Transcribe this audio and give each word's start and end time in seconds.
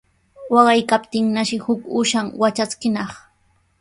Waqaykaptinnashi 0.53 1.57
huk 1.65 1.81
uushan 1.99 2.27
watraskinaq. 2.45 3.11